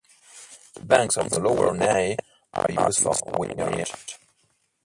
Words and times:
The 0.73 0.79
banks 0.83 1.15
of 1.15 1.29
the 1.29 1.39
lower 1.39 1.71
Nahe 1.75 2.17
are 2.55 2.71
used 2.87 3.01
for 3.03 3.13
vineyards. 3.39 4.17